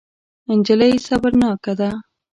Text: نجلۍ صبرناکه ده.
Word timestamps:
نجلۍ 0.59 0.93
صبرناکه 1.07 1.73
ده. 1.79 1.89